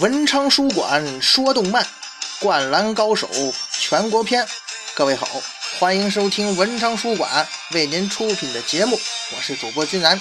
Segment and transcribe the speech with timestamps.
[0.00, 1.86] 文昌书馆说动漫，
[2.38, 3.28] 灌篮高手
[3.70, 4.46] 全国篇。
[4.94, 5.28] 各位好，
[5.78, 8.98] 欢迎收听文昌书馆为您出品的节目，
[9.36, 10.18] 我是主播君然。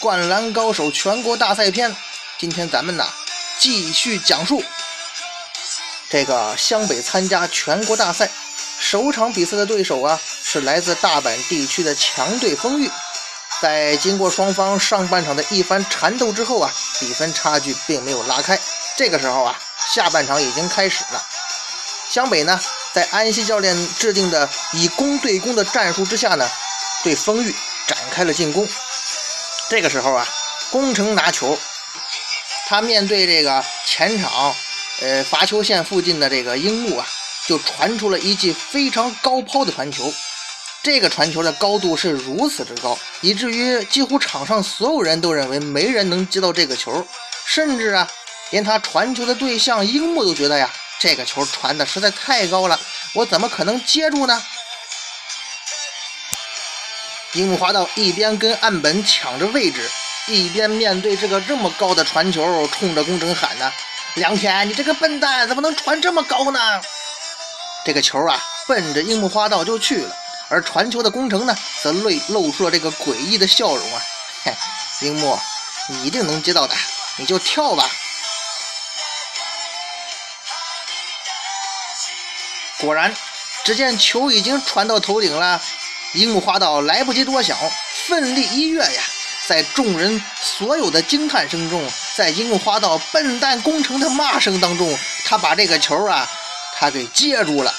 [0.00, 1.94] 灌篮高手全国大赛篇，
[2.36, 3.06] 今天咱们呢
[3.60, 4.60] 继续讲述
[6.08, 8.28] 这个湘北参加全国大赛
[8.80, 12.90] 首场比赛的对手啊，是来自大阪地区的强队丰裕。
[13.60, 18.58] 在经过双方上半场的一番缠斗之后啊，比分差距并没有拉开。
[19.00, 19.58] 这个时候啊，
[19.94, 21.24] 下半场已经开始了。
[22.10, 22.60] 湘北呢，
[22.92, 26.46] 在安西教练制定的以攻对攻的战术之下呢，
[27.02, 27.50] 对丰裕
[27.86, 28.68] 展开了进攻。
[29.70, 30.28] 这个时候啊，
[30.70, 31.58] 宫城拿球，
[32.68, 34.54] 他面对这个前场
[35.00, 37.06] 呃罚球线附近的这个樱木啊，
[37.46, 40.12] 就传出了一记非常高抛的传球。
[40.82, 47.06] 这个传球的高度是如此之高，以至于几乎场上所有人都认为没人能接到这个球，
[47.46, 48.06] 甚至啊，
[48.50, 52.78] 连他传球的对象樱木都觉得呀，这个球传的实在太高了，
[53.14, 54.42] 我怎么可能接住呢？
[57.34, 59.88] 樱木花道一边跟岸本抢着位置，
[60.26, 63.72] 一边面对这个这么高的传球，冲着宫城喊呢
[64.14, 66.58] ：“良田，你这个笨蛋，怎么能传这么高呢？”
[67.86, 70.16] 这个球啊，奔着樱木花道就去了。
[70.48, 74.02] 而传球的宫城呢，则露露出了这个诡异的笑容啊！
[74.42, 74.52] 嘿，
[75.02, 75.38] 樱木，
[75.88, 76.74] 你一定能接到的，
[77.16, 77.88] 你就跳吧。
[82.80, 83.14] 果然，
[83.64, 85.60] 只见球已经传到头顶了，
[86.14, 87.56] 樱木花道来不及多想，
[88.06, 89.02] 奋力一跃呀，
[89.46, 96.28] 在众人所有的惊叹声中，在樱木花道笨蛋工程的骂声当中，他把这个球啊，
[96.78, 97.74] 他给接住了。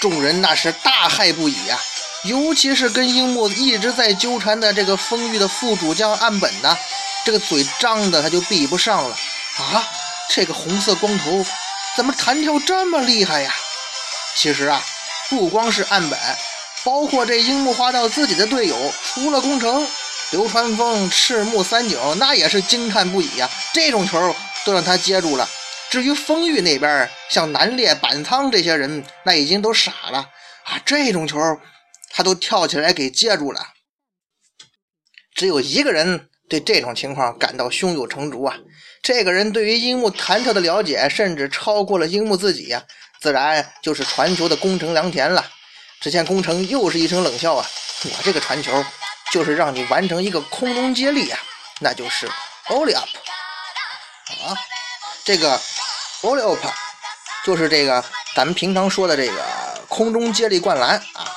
[0.00, 1.78] 众人那是大骇不已呀，
[2.24, 6.76] 尤其是跟樱木一直在纠缠的这个丰裕的副主将岸本呐，
[7.24, 9.16] 这个嘴张的他就闭不上了
[9.58, 9.88] 啊！
[10.30, 11.44] 这个红色光头
[11.96, 13.54] 怎么弹跳这么厉害呀？
[14.34, 14.82] 其实啊，
[15.30, 16.18] 不光是岸本，
[16.84, 19.86] 包括这樱木花道自己的队友，除了宫城、
[20.32, 23.48] 流川枫、赤木三井，那也是惊叹不已呀！
[23.72, 24.34] 这种球
[24.64, 25.48] 都让他接住了。
[25.88, 30.18] 至于丰裕那边，像南烈、板仓这些人，那已经都傻了
[30.64, 30.80] 啊！
[30.84, 31.38] 这种球
[32.10, 33.60] 他都跳起来给接住了。
[35.34, 38.56] 只有一个人对这种情况感到胸有成竹啊！
[39.02, 42.84] 这个人对于樱木弹跳的了解，甚至超过了樱木自己呀！
[43.20, 45.44] 自然就是传球的宫城良田了。
[46.00, 47.66] 只见宫城又是一声冷笑啊！
[48.04, 48.84] 我这个传球
[49.32, 51.38] 就是让你完成一个空中接力啊，
[51.80, 52.28] 那就是
[52.66, 53.08] Ollie up
[54.44, 54.56] 啊，
[55.24, 55.60] 这个。
[56.22, 56.72] o l i o p
[57.44, 58.02] 就是这个
[58.34, 59.44] 咱们平常说的这个
[59.88, 61.28] 空中接力灌篮啊！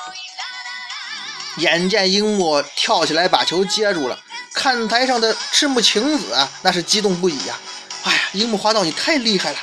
[1.58, 4.18] 眼见樱木跳起来把球接住了，
[4.54, 7.54] 看台上的赤木晴子啊，那是激动不已呀！
[8.04, 9.58] 哎呀，樱木花道你太厉害了！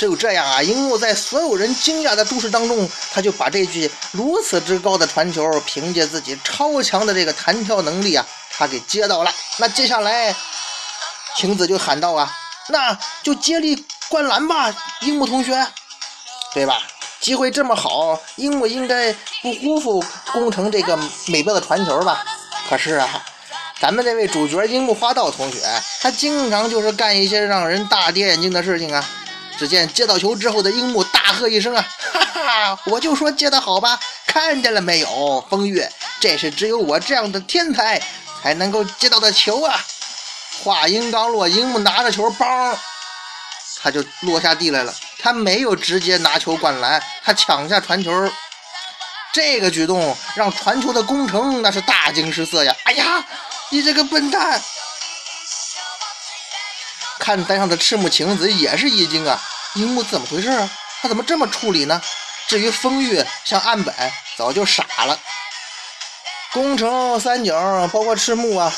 [0.00, 9.30] 只有这样啊，樱木在所有人惊讶的注视当中，他就把这句如此之高的传球，凭借自己超强的这个弹跳能力啊，他给接到了。
[9.58, 10.34] 那接下来，
[11.36, 12.32] 晴子就喊道啊，
[12.70, 13.84] 那就接力。
[14.08, 15.54] 灌篮吧，樱木同学，
[16.54, 16.82] 对吧？
[17.20, 19.12] 机会这么好，樱木应该
[19.42, 22.24] 不辜负工程这个美妙的传球吧？
[22.70, 23.22] 可是啊，
[23.78, 25.58] 咱们这位主角樱木花道同学，
[26.00, 29.06] 他经常就是干一些让人大跌眼镜的事情啊！
[29.60, 32.78] 只见接到球之后的樱木大喝一声啊，哈哈！
[32.86, 38.00] 我就说接得好吧，看见了没有，风月，这是只有我这样的天才
[38.42, 39.78] 才能够接到的球啊！
[40.64, 42.74] 话音刚落，樱木拿着球，梆！
[43.82, 48.10] 他就落下地来了，他没有直接拿球灌篮，他抢下传球，
[49.34, 52.74] 这个举动让传球的工程那是大惊失色呀！
[52.84, 53.22] 哎呀，
[53.68, 54.58] 你这个笨蛋！
[57.18, 59.38] 看台上的赤木晴子也是一惊啊，
[59.74, 60.68] 樱木怎么回事啊？
[61.02, 62.00] 他怎么这么处理呢？
[62.48, 63.94] 至于风玉像岸本
[64.36, 65.18] 早就傻了，
[66.52, 67.54] 宫城三井
[67.92, 68.72] 包括赤木啊，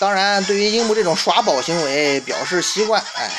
[0.00, 3.30] 当然对于樱木这种耍宝行为表示习惯，哎。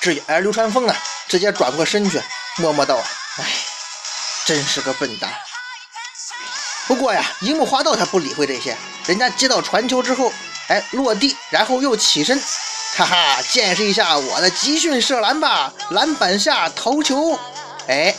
[0.00, 0.94] 至于而流川枫呢，
[1.28, 2.22] 直接转过身去，
[2.58, 2.96] 默默道
[3.40, 3.44] ：“哎，
[4.44, 5.32] 真是个笨蛋。”
[6.86, 8.76] 不过呀，樱木花道他不理会这些，
[9.06, 10.30] 人家接到传球之后，
[10.68, 12.38] 哎，落地，然后又起身，
[12.96, 17.38] 哈哈，见识一下我的集训射篮吧，篮板下投球。
[17.86, 18.14] 哎，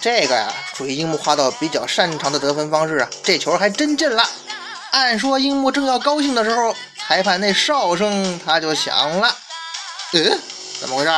[0.00, 3.08] 这个呀，属于樱木花道比较擅长的得分方式啊。
[3.22, 4.26] 这球还真进了。
[4.92, 6.74] 按说樱木正要高兴的时候，
[7.06, 9.36] 裁判那哨声他就响了。
[10.12, 10.40] 嗯。
[10.80, 11.10] 怎么回事？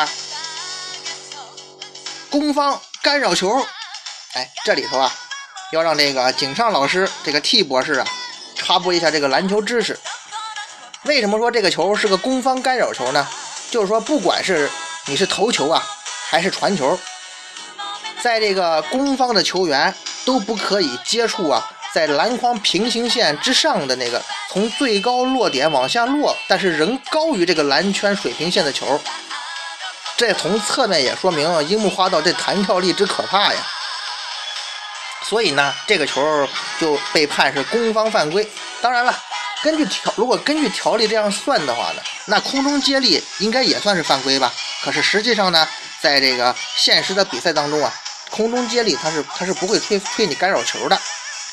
[2.30, 3.64] 攻方干扰球！
[4.34, 5.12] 哎，这里头啊，
[5.72, 8.06] 要让这个井上老师这个 T 博士啊，
[8.54, 9.98] 插播一下这个篮球知识。
[11.06, 13.26] 为什么说这个球是个攻方干扰球呢？
[13.70, 14.69] 就是说，不管是
[15.06, 15.81] 你是投球啊，
[16.29, 16.99] 还是传球，
[18.20, 19.94] 在这个攻方的球员
[20.25, 21.64] 都不可以接触啊，
[21.94, 24.20] 在篮筐平行线之上的那个
[24.50, 29.00] 从最高落点往下落，但是仍高于这个篮圈水平线的球。
[30.17, 33.61] 这从侧面也说明樱木花道这弹跳力之可怕呀。
[35.23, 36.49] 所以呢，这个球
[36.81, 38.49] 就被判是攻方犯规。
[38.81, 39.14] 当然了，
[39.62, 44.53] 根据条如果根据条例这样算的话呢，那空中接力应该也算是犯规吧？
[44.85, 45.67] 可是实际上呢，
[46.00, 47.93] 在这个现实的比赛当中啊，
[48.31, 51.00] 空中接力它是它是不会吹吹你干扰球的，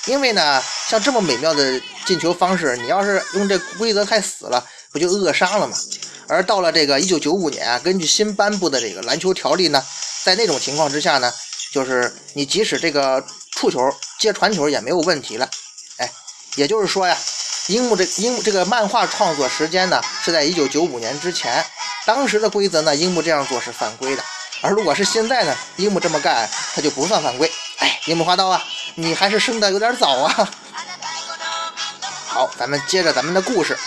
[0.06, 5.76] 因为呢，像这么美妙的进球方式，你要是用这规则太死了，不就扼杀了吗？
[6.28, 9.84] 而到了这个一九九五年啊，根据新颁布的这个篮球条例呢，
[10.24, 11.34] 在那种情况之下呢，
[11.72, 13.26] 就是你即使这个。
[13.56, 13.80] 触球
[14.20, 15.48] 接传球也没有问题了，
[15.98, 16.12] 哎，
[16.56, 17.16] 也就是说呀，
[17.68, 21.66] 樱木这樱这个漫画创作时间呢是在一九九五年之前，
[22.06, 24.24] 当时的规则呢，樱木这样做是犯规的，
[24.62, 27.50] 而如果是现在呢，樱木这么干他就不算犯规。
[27.78, 28.62] 哎，樱木花道啊，
[28.96, 30.50] 你还是生的有点早啊。
[32.28, 33.78] 好，咱们接着咱们的故事，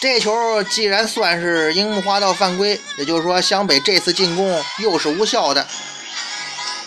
[0.00, 5.66] 这球既然算是樱木花道犯规，也就是说湘北这次进攻又是无效的。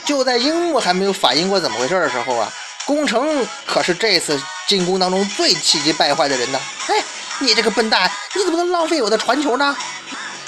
[0.06, 2.52] 就在樱木还没有反应过怎么回事的时候啊，
[2.94, 6.60] 宫城可是这次进攻当中最气急败坏的人呢。
[6.88, 6.96] 哎，
[7.40, 9.74] 你这个笨蛋，你怎么能浪费我的传球呢？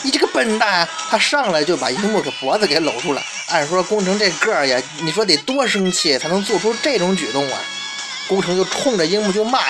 [0.02, 3.22] 你这个笨蛋，他上来就把樱木的脖子给搂住了。
[3.48, 7.58] 按说宫城这个儿呀，你说得多生气才能做出这种举动啊？
[8.28, 9.62] 宫城就冲着樱木就骂：“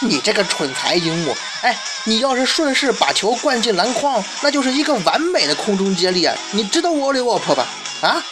[0.00, 1.36] 你这个蠢材，樱木！
[1.62, 6.36] 哎，你要是顺势把球灌进篮筐，那就是一个完美的空中接力啊！
[6.52, 7.66] 你知道沃利沃普吧？
[8.02, 8.22] 啊？”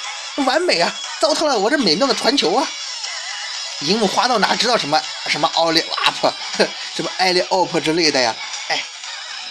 [0.47, 0.95] 完美啊！
[1.21, 2.65] 糟蹋了我这美妙的传球啊！
[3.83, 6.29] 樱木花道哪知道什么什么奥利瓦普，
[6.95, 8.35] 什么艾利奥普之类的呀？
[8.69, 8.83] 哎，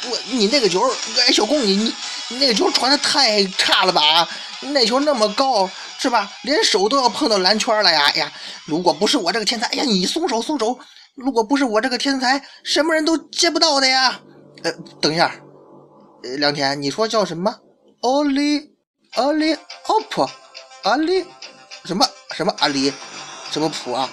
[0.10, 0.82] 我你那个球，
[1.20, 1.96] 哎，小公你你
[2.30, 4.28] 你那个球传的太差了吧？
[4.60, 6.32] 那球那么高是吧？
[6.44, 8.06] 连手都要碰到篮圈了呀！
[8.14, 8.32] 哎呀，
[8.66, 10.78] 如果不是我这个天才，哎呀，你松手松手！
[11.16, 14.20] 如果不是我这个天才，什么人都接不到的呀！
[14.64, 14.72] 呃，
[15.02, 15.34] 等一下，
[16.24, 17.56] 呃，梁田，你说叫什么？
[18.02, 18.72] 奥利
[19.16, 20.28] 奥利奥普？
[20.84, 21.26] 阿里，
[21.86, 22.94] 什么什么阿里，
[23.52, 24.10] 什么普啊？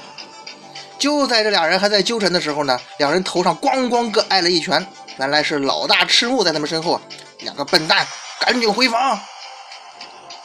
[0.99, 4.87] 就在这俩人还在纠缠的时候呢，两人头上咣咣各挨了一拳。
[5.19, 7.01] 原来是老大赤木在他们身后啊，
[7.41, 8.07] 两个笨蛋，
[8.41, 9.21] 赶紧回防！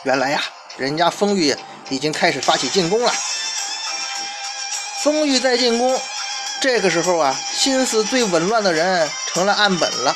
[0.04, 0.44] 原来呀，
[0.78, 1.56] 人家风玉
[1.90, 3.12] 已经开始发起进攻了。
[5.02, 6.00] 风玉在进攻，
[6.62, 10.16] 这个时候啊，心思最紊乱的人成了岸本了。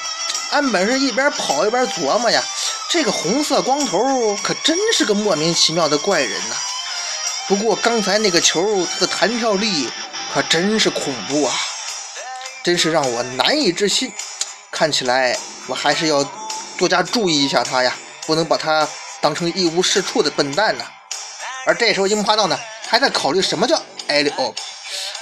[0.51, 2.43] 岸本是一边跑一边琢磨呀。
[2.89, 6.55] 这个红色光头可真是个莫名其妙的怪人呐！
[7.47, 9.89] 不过刚才那个球，它的弹跳力
[10.33, 11.53] 可真是恐怖啊，
[12.63, 14.11] 真是让我难以置信。
[14.71, 15.37] 看起来
[15.67, 16.23] 我还是要
[16.77, 17.93] 多加注意一下他呀，
[18.25, 18.87] 不能把他
[19.21, 20.85] 当成一无是处的笨蛋呢。
[21.65, 22.57] 而这时候樱木花道呢，
[22.87, 24.53] 还在考虑什么叫艾里奥，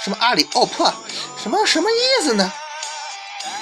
[0.02, 0.94] 什么阿里奥破，
[1.42, 2.52] 什么什么意思呢？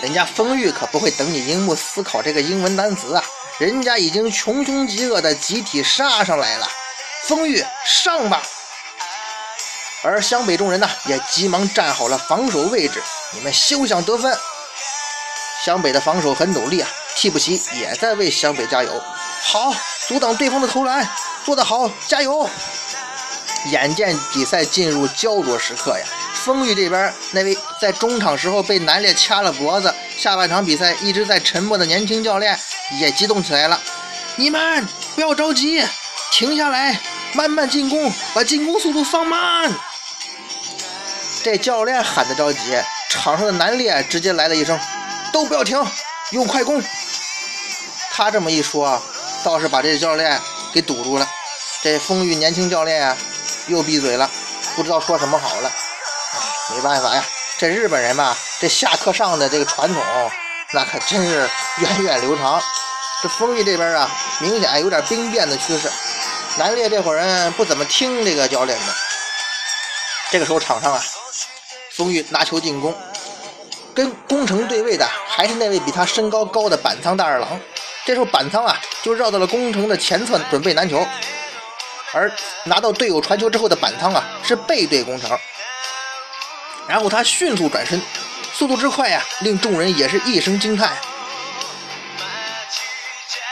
[0.02, 3.24] 人家风玉可不会等你樱木思考这个英文单词啊！
[3.58, 6.68] 人家已经穷凶极恶的集体杀上来了，
[7.24, 8.42] 风玉上吧！
[10.02, 14.36] 而湘北众人呢，也急忙站好了防守位置，你们休想得分。
[15.64, 19.02] 湘北的防守很努力啊，替补席也在为湘北加油。
[19.42, 19.74] 好，
[20.08, 21.06] 阻挡对方的投篮，
[21.44, 22.48] 做得好，加油！
[23.66, 32.58] 眼见比赛进入焦灼时刻呀，风玉这边那位在中场时候被南烈掐了脖子，下半场比赛一直在沉默的年轻教练。
[32.98, 33.80] 也激动起来了，
[34.34, 34.84] 你们
[35.14, 35.80] 不要着急，
[36.40, 36.98] 停下来，
[37.34, 39.70] 慢慢进攻，把进攻速度放慢。
[41.42, 42.58] 这教练喊的着急，
[43.10, 44.80] 场上的南烈直接来了一声
[45.34, 45.78] ：“都不要停，
[46.30, 46.82] 用快攻。”
[48.10, 48.98] 他这么一说，
[49.44, 50.40] 倒是把这教练
[50.72, 51.28] 给堵住了。
[51.82, 53.14] 这丰裕年轻教练，
[53.66, 54.30] 又闭嘴了，
[54.74, 55.70] 不知道说什么好了。
[56.74, 57.22] 没办法呀，
[57.58, 60.02] 这日本人嘛，这下课上的这个传统。
[60.72, 62.62] 那可真是源远流长。
[63.22, 65.92] 这丰玉这边啊，明显有点兵变的趋势。
[66.58, 68.94] 南烈这伙人不怎么听这个教练的。
[70.30, 71.02] 这个时候场上啊，
[71.90, 72.94] 松玉拿球进攻，
[73.94, 77.48] 跟宫城对位的还是那位比他身高高的板仓大二郎。
[78.04, 81.06] 这时候板仓啊，就绕到了宫城的前侧准备拿球，
[82.12, 82.30] 而
[82.64, 85.30] 拿到队友传球之后的板仓啊，是背对宫城，
[86.88, 88.00] 然后他迅速转身。
[88.52, 90.96] 速度之快呀，令众人也是一声惊叹。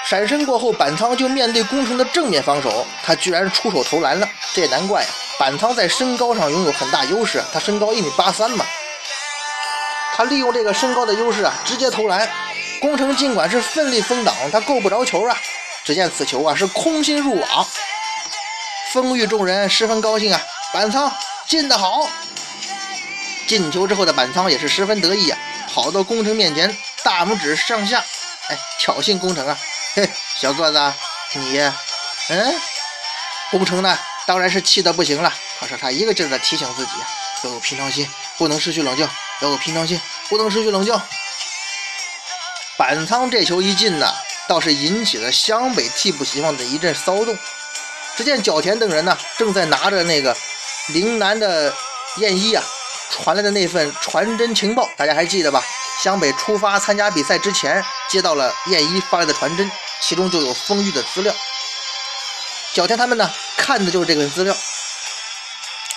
[0.09, 4.27] 闪身过后，板仓就面对宫城的正面防守，他居然出手投篮了。
[4.55, 8.65] 这也难怪呀，板仓在身高上拥有很大优势，他身高一米八三嘛。
[10.15, 12.27] 他利用这个身高的优势啊，直接投篮。
[12.81, 15.37] 宫城尽管是奋力封挡，他够不着球啊。
[15.85, 17.67] 只见此球啊是空心入网，
[18.95, 20.41] 风玉众人十分高兴啊。
[20.73, 21.13] 板仓
[21.47, 22.09] 进得好，
[23.47, 25.39] 进球之后的板仓也是十分得意啊，
[25.71, 26.75] 跑到宫城面前，
[27.05, 28.03] 大拇指上下，
[28.49, 29.59] 哎，挑衅宫城啊。
[29.99, 30.95] 嘿， 小个子，
[31.33, 31.59] 你，
[32.29, 32.55] 嗯，
[33.51, 35.33] 宫城呢，当然是气得不行了。
[35.59, 36.93] 可是他一个劲儿的提醒自己
[37.43, 39.09] 要有平常心，不能失去冷静，
[39.41, 40.95] 要有平常心，不能失去冷静。
[42.77, 44.07] 板仓这球一进呢，
[44.47, 47.37] 倒是引起了湘北替补席上的一阵骚动。
[48.17, 50.37] 只见角田等人呢，正在拿着那个
[50.91, 51.75] 陵南的
[52.19, 52.63] 燕一啊
[53.11, 55.61] 传来的那份传真情报，大家还记得吧？
[56.05, 59.69] 湘北出发参加比赛之前，接到了燕一发来的传真，
[60.01, 61.35] 其中就有丰裕的资料。
[62.73, 64.55] 小天他们呢，看的就是这份资料。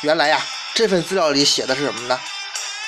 [0.02, 0.42] 原来呀，
[0.74, 2.20] 这份资料里写的是什么呢？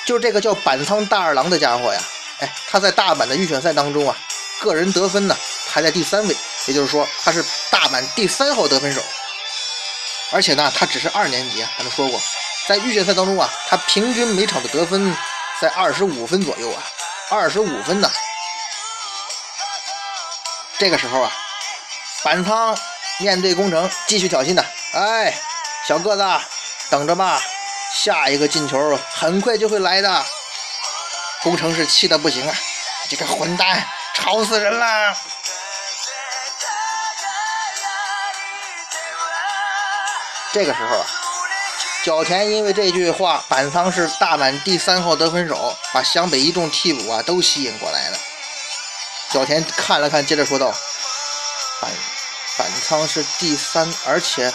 [0.04, 2.02] 就是这个叫板仓大二郎的家伙呀。
[2.40, 4.16] 哎，他在大阪的预选赛当中啊，
[4.60, 5.36] 个人得分呢
[5.70, 9.00] 排在第三位，也就是说他是大阪第三号得分手。
[10.32, 12.20] 而且呢，他只是二年级，咱们说过，
[12.66, 15.16] 在预选赛当中啊，他平均每场的得分
[15.60, 16.82] 在二十五分左右啊，
[17.30, 18.10] 二十五分呢。
[20.78, 21.32] 这个时候啊，
[22.22, 22.76] 板仓
[23.18, 25.32] 面对宫城继续挑衅的，哎，
[25.86, 26.44] 小个子，
[26.90, 27.40] 等着吧，
[27.92, 30.26] 下一个进球很快就会来的。
[31.42, 32.54] 工程是气得不行啊！
[33.08, 35.16] 这个混蛋，吵死人了！
[40.52, 41.06] 这个时候啊，
[42.02, 48.18] 角田因为这句话，板仓是大阪第三号得分手，把湘北一众替补啊都吸引过来了。
[49.34, 50.72] 小田看了看，接着说道
[51.82, 51.90] ：“板
[52.56, 54.54] 板仓是第三，而且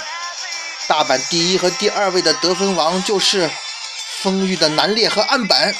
[0.87, 3.51] 大阪第一和第二位的得分王就是
[4.21, 5.75] 丰裕的南烈和岸本。”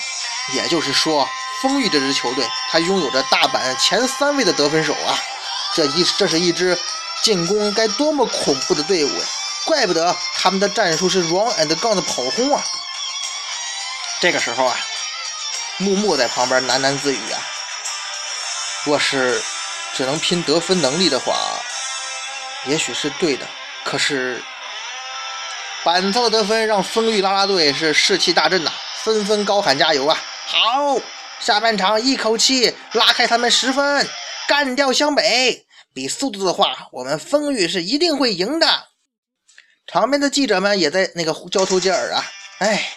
[0.52, 1.26] 也就是说，
[1.62, 5.18] 丰裕这支球队，他拥有着大阪前三位的得分手啊！
[5.74, 6.78] 这一这是一支
[7.24, 9.26] 进攻该多么恐怖的队伍呀！
[9.64, 12.62] 怪不得他们的战术是 run and gun 的跑轰啊！
[14.20, 14.78] 这个时候啊，
[15.78, 17.40] 木木在旁边喃喃自语啊
[18.86, 19.42] ：“若是
[19.94, 21.36] 只能拼得分能力的话，
[22.66, 23.46] 也许是对的。
[23.84, 24.42] 可是
[25.84, 28.72] 板仓的得分让丰裕拉拉队是士气大振呐，
[29.04, 31.00] 纷纷高喊加油啊！”好，
[31.40, 34.08] 下半场一口气拉开他们十分，
[34.48, 35.66] 干掉湘北。
[35.94, 38.88] 比速度的话，我们丰裕是一定会赢的。
[39.88, 42.24] 场边的记者们也在那个交头接耳啊。
[42.60, 42.94] 哎，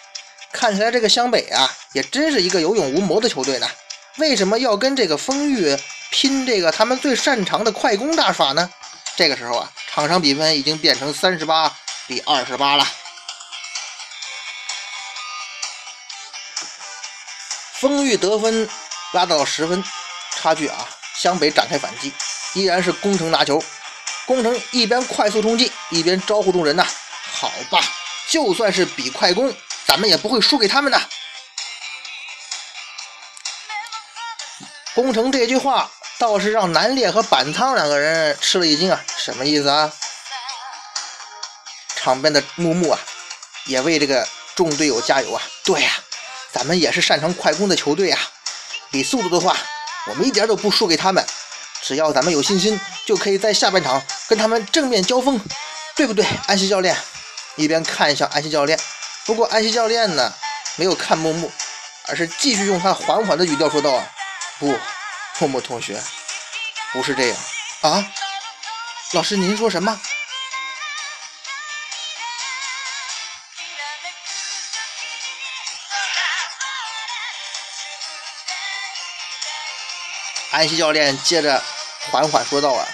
[0.51, 3.67] 看起来这个湘北啊，也真是一个有勇无谋的球队呢。
[4.17, 5.75] 为什么要跟这个丰裕
[6.11, 8.69] 拼这个他们最擅长的快攻大法呢？
[9.15, 11.75] 这个时候啊，场上比分已经变成三十八
[12.07, 12.87] 比二十八了。
[17.73, 18.69] 丰裕得分
[19.13, 19.83] 拉到了十分，
[20.35, 20.87] 差距啊！
[21.15, 22.13] 湘北展开反击，
[22.53, 23.61] 依然是攻城拿球。
[24.25, 26.85] 攻城一边快速冲击，一边招呼众人呐
[27.33, 27.83] ：“好吧，
[28.29, 29.53] 就算是比快攻，
[29.85, 31.01] 咱们也不会输给他们的。”
[34.95, 39.03] 攻城这句话倒是让南烈和板仓两个人吃了一惊啊！
[39.17, 39.91] 什么意思啊？
[41.95, 42.99] 场边的木木啊，
[43.65, 45.41] 也为这个众队友加油啊！
[45.63, 45.91] 对呀。
[46.51, 48.19] 咱们也是擅长快攻的球队啊！
[48.91, 49.57] 比速度的话，
[50.07, 51.25] 我们一点都不输给他们。
[51.81, 55.41] 只要咱们有信心，就可以在下半场跟他们正面交锋，
[55.95, 56.95] 对不对，安西教练？
[57.55, 58.79] 一边看向安西教练，
[59.25, 60.31] 不过安西教练呢，
[60.75, 61.51] 没有看木木，
[62.07, 64.07] 而是继续用他缓缓的语调说道：“啊，
[64.59, 64.79] 不，
[65.39, 66.01] 木木同学，
[66.91, 67.37] 不是这样
[67.81, 68.05] 啊！
[69.11, 69.99] 老师，您说什么？”
[80.51, 81.63] 安西教练接着
[82.11, 82.87] 缓缓说道：“啊，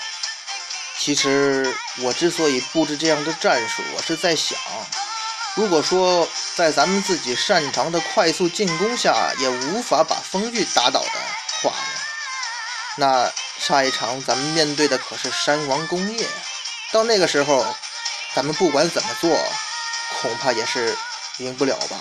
[0.98, 4.58] 其实我之所以布置这样的战术，我是在想，
[5.56, 6.26] 如果说
[6.56, 11.12] 在咱们自己擅长的快速进攻下也无法把风玉打倒的
[11.62, 12.00] 话呢，
[12.98, 16.28] 那下一场咱们面对的可是山王工业，
[16.92, 17.66] 到那个时候，
[18.34, 19.30] 咱们不管怎么做，
[20.22, 20.98] 恐怕也是
[21.38, 21.98] 赢不了吧，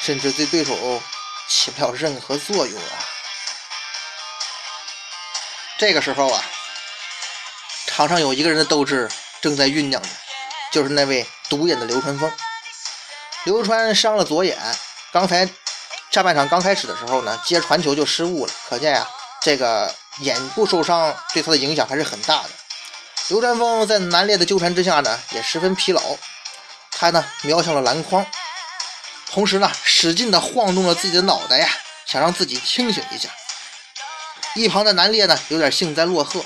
[0.00, 1.02] 甚至对对手
[1.48, 3.04] 起不了任何作用啊。”
[5.78, 6.42] 这个时候啊，
[7.86, 9.10] 场上有一个人的斗志
[9.42, 10.08] 正在酝酿着，
[10.72, 12.32] 就是那位独眼的流川枫。
[13.44, 14.58] 流川伤了左眼，
[15.12, 15.46] 刚才
[16.16, 19.06] 下半场刚开始的时候呢，接传球就失误了，可见呀，
[19.42, 22.48] 这个眼部受伤对他的影响还是很大的。
[23.28, 26.00] 流川枫在南烈的纠缠之下呢，也十分疲劳，
[26.90, 28.24] 他呢瞄向了篮筐，
[29.30, 31.68] 同时呢使劲的晃动了自己的脑袋呀，
[32.06, 33.28] 想让自己清醒一下。
[34.54, 36.42] 一旁的南烈呢，有点幸灾乐祸，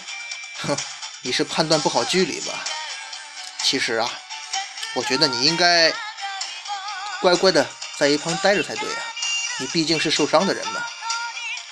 [0.63, 0.77] 哼，
[1.23, 2.55] 你是判断不好距离吧？
[3.63, 4.11] 其实啊，
[4.97, 5.93] 我觉得你应该
[7.21, 7.65] 乖乖的
[7.97, 9.03] 在一旁待着才对啊，
[9.61, 10.83] 你毕竟是受伤的人嘛。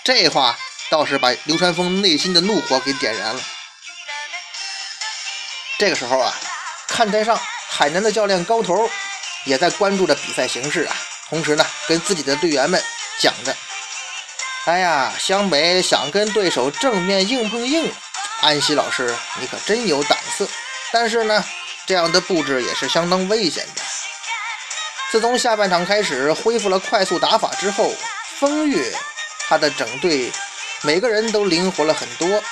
[0.04, 0.57] 这话
[0.88, 3.42] 倒是把流川枫内心的怒火给点燃了。
[5.78, 6.35] 这个时候啊，
[6.87, 8.90] 看台上海南的教练高头
[9.45, 10.97] 也在关注着比赛形势啊，
[11.28, 12.83] 同时呢，跟自己的队员们
[13.18, 13.57] 讲着
[14.66, 17.92] ：“哎呀，湘北想跟对手正面硬碰硬，
[18.40, 20.49] 安西老师你可真有胆色。
[20.90, 21.45] 但是呢，
[21.87, 23.83] 这样的布置也是相当危险的。
[25.10, 27.94] 自从下半场开始恢复了快速打法之后，
[28.38, 28.92] 风月
[29.48, 30.30] 他的整队
[30.82, 32.42] 每个人都灵活了很多，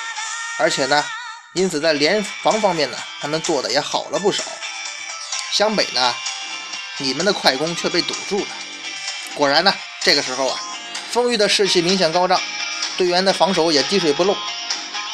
[0.59, 1.05] 而且呢。”
[1.53, 4.45] 因此，在联防方面呢，他们做的也好了不少。
[5.53, 6.15] 湘北呢，
[6.99, 8.47] 你们的快攻却被堵住了。
[9.35, 9.73] 果然呢，
[10.03, 10.61] 这个时候啊，
[11.11, 12.39] 风玉的士气明显高涨，
[12.99, 14.35] 队员的防守也滴水不漏，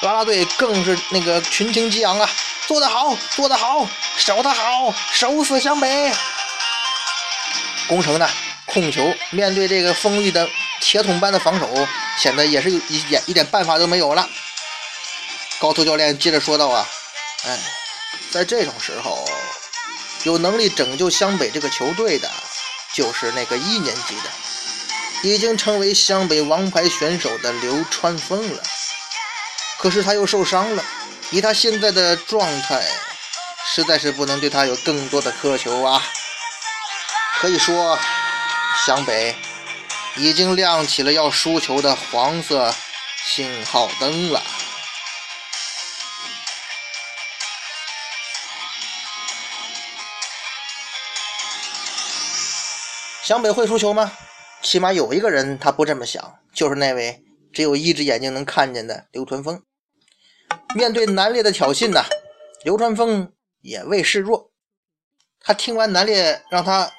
[0.00, 2.28] 啦啦队更是那个群情激昂啊！
[2.66, 6.12] 做得好，做得好，守得好，守死湘北！
[7.88, 8.28] 攻城呢，
[8.66, 10.48] 控球面对这个锋利的
[10.80, 11.68] 铁桶般的防守，
[12.18, 14.28] 显得也是一点一点办法都没有了。
[15.58, 16.88] 高头教练接着说道：“啊，
[17.44, 17.58] 哎，
[18.30, 19.28] 在这种时候，
[20.24, 22.30] 有能力拯救湘北这个球队的，
[22.92, 28.62] 就是那个一年级的，已经成为湘北王牌选手的流川枫了。
[29.78, 30.84] 可是他又受伤了，
[31.30, 32.82] 以他现在的状态，
[33.74, 36.02] 实在是不能对他有更多的苛求啊。
[37.42, 37.98] 可以说，
[38.86, 39.34] 湘北
[40.16, 42.72] 已经亮起了要输球的黄色
[43.16, 44.40] 信号灯了。”
[53.24, 54.12] 湘北会输球吗？
[54.62, 59.60] 起码有一个人他不这么想，就是那位只有一只眼睛能看见的流川枫。
[60.76, 62.04] 面对南烈的挑衅呢，
[62.62, 64.52] 流川枫也未示弱。
[65.40, 66.92] 他听完南烈让他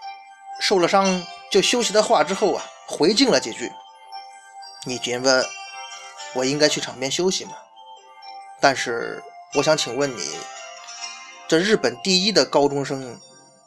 [0.59, 3.71] 受了伤就休息的话之后啊，回敬了几句
[4.85, 5.45] ：“你觉得
[6.33, 7.51] 我应该去场边休息吗？
[8.61, 9.21] 但是
[9.55, 10.37] 我想请问你，
[11.47, 13.19] 这日本第一的高中生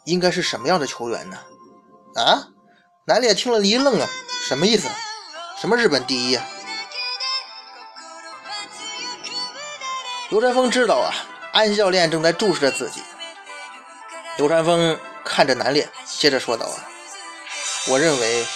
[0.05, 1.39] 应该是什么样的球员呢？”
[2.17, 2.49] 啊！
[3.07, 4.09] 南烈听了一愣啊，
[4.49, 4.89] 什么意思？
[5.61, 6.45] 什么日本第一啊？
[10.31, 11.13] 流川枫知道啊，
[11.53, 13.03] 安教练正在注视着自己。
[14.39, 14.99] 流川枫
[15.37, 15.87] 看着南烈，
[16.19, 16.81] 接着说道啊
[17.93, 18.47] ：“我认为，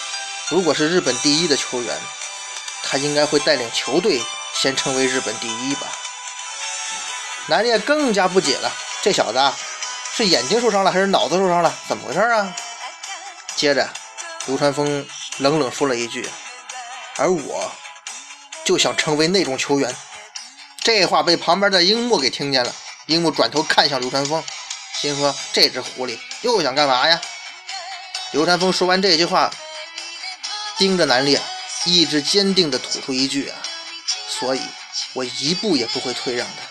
[0.48, 1.94] 如果是日本第一的球员，
[2.82, 4.18] 他应该会带领球队
[4.54, 5.86] 先成为日本第一吧？”
[7.48, 9.38] 南烈更加不解了，这小子
[10.14, 11.70] 是眼睛受伤了，还是脑子受伤了？
[11.86, 12.56] 怎么回事啊？
[13.54, 13.86] 接着，
[14.46, 16.26] 流川枫冷冷说了一句
[17.20, 17.70] ：“而我
[18.64, 19.94] 就想成为那种球员。”
[20.82, 22.74] 这话被旁边的樱木给听见了。
[23.04, 24.42] 樱木转头看向流川枫，
[25.00, 27.18] 心说：“这只狐狸又想干嘛呀？”
[28.32, 29.50] 流川枫说完这句话，
[30.76, 31.40] 盯着南烈，
[31.84, 33.56] 意志坚定地吐出一句：“啊，
[34.28, 34.60] 所以
[35.14, 36.62] 我一步也不会退让的。”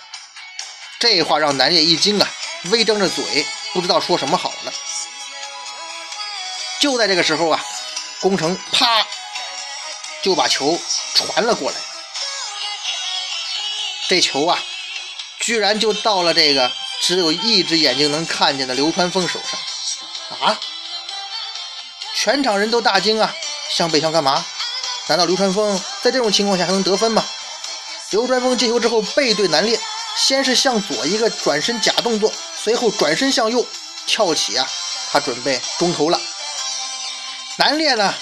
[1.00, 2.30] 这话让南烈一惊啊，
[2.66, 4.74] 微张着嘴，不知道说什么好了。
[6.80, 7.66] 就在这个时候啊，
[8.22, 9.08] 宫城啪
[10.22, 10.80] 就把球
[11.16, 11.78] 传了过来。
[14.08, 14.60] 这球啊，
[15.40, 20.60] 居然就到了这个只有一只眼睛能看见的流川枫手上啊！
[22.16, 23.34] 全场人都大惊啊！
[23.72, 24.46] 向北想干嘛？
[25.08, 27.26] 难道流川枫在这种情况下还能得分吗？
[28.12, 29.80] 流川枫接球之后背对南烈，
[30.18, 33.66] 先是向左一个转身假动作，随后转身向右
[34.06, 34.68] 跳起啊，
[35.12, 36.20] 他准备中投了。
[37.58, 38.14] 南烈呢，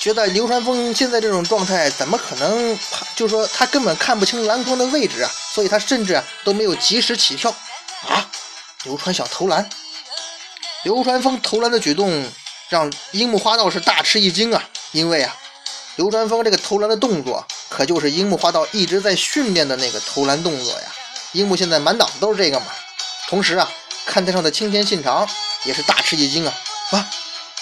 [0.00, 2.78] 觉得流川枫现在这种状态怎么可能？
[3.14, 7.54] 就是说他根本看不清篮筐的位置啊，所以他甚至啊都没有及时起跳
[8.08, 8.30] 啊。
[8.84, 9.68] 流川想投篮，
[10.84, 12.30] 流川枫投篮的举动
[12.68, 15.36] 让樱木花道是大吃一惊啊，因为啊，
[15.96, 20.92] 流川枫这个投篮的动作可就是樱木花道一直在训练的那个投篮动作呀。
[21.32, 22.66] 樱木现在满脑子都是这个嘛。
[23.28, 23.68] 同时啊，
[24.04, 25.28] 看台上的青田信长
[25.64, 26.54] 也是大吃一惊啊
[26.90, 27.08] 啊，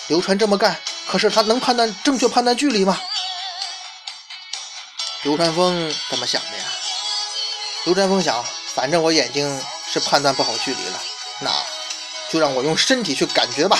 [0.08, 0.76] 流川这么干。
[1.08, 3.00] 可是他能判断正确判断距离吗？
[5.22, 6.64] 流川枫怎么想的呀？
[7.84, 8.44] 流川枫想，
[8.74, 9.62] 反正我眼睛
[9.94, 11.00] 是判断不好距离了，
[11.38, 11.50] 那
[12.28, 13.78] 就让我用身体去感觉吧，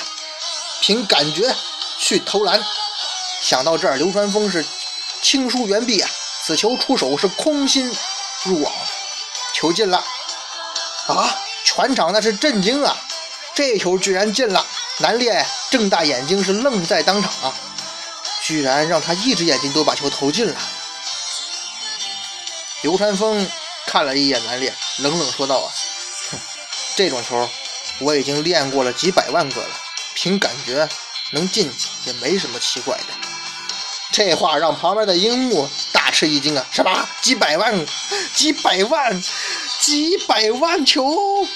[0.81, 1.53] 凭感觉
[1.99, 2.63] 去投篮。
[3.43, 4.65] 想到这儿，流川枫是
[5.21, 6.09] 轻舒猿臂啊，
[6.45, 7.93] 此球出手是空心
[8.45, 8.73] 入网，
[9.53, 9.99] 球进了
[11.09, 11.37] 啊！
[11.65, 12.97] 全场那是震惊啊，
[13.53, 14.65] 这球居然进了！
[14.99, 17.53] 南烈睁大眼睛，是愣在当场啊！
[18.45, 20.55] 居然让他一只眼睛都把球投进了。
[22.83, 23.51] 流川枫
[23.87, 25.73] 看了一眼南烈，冷冷说道：“啊，
[26.97, 27.49] 这种球
[28.01, 29.81] 我已经练过了几百万个了，
[30.15, 30.89] 凭感觉
[31.33, 31.71] 能进
[32.07, 33.05] 也没什么奇怪的。”
[34.13, 36.65] 这话让旁边的樱木大吃一惊啊！
[36.71, 37.09] 什么？
[37.21, 37.85] 几百万？
[38.33, 39.23] 几百万？
[39.81, 41.49] 几百万球？